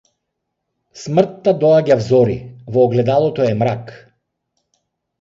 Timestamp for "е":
3.53-3.55